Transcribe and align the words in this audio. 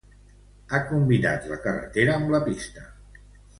Ha 0.69 0.79
combinat 0.91 1.45
la 1.53 1.59
carretera 1.67 2.17
amb 2.17 2.35
la 2.37 2.43
pista. 2.51 2.89